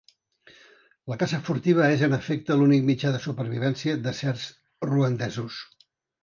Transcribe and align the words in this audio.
La 1.11 1.17
caça 1.23 1.39
furtiva 1.49 1.89
és 1.97 2.01
en 2.07 2.15
efecte 2.17 2.57
l'únic 2.61 2.87
mitjà 2.87 3.13
de 3.17 3.21
supervivència 3.27 3.99
de 4.09 4.15
certs 4.23 4.49
ruandesos. 4.91 5.61